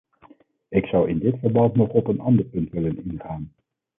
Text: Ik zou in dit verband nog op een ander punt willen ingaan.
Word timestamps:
Ik 0.69 0.85
zou 0.85 1.09
in 1.09 1.19
dit 1.19 1.39
verband 1.39 1.75
nog 1.75 1.87
op 1.89 2.07
een 2.07 2.19
ander 2.19 2.45
punt 2.45 2.69
willen 2.71 3.03
ingaan. 3.05 3.51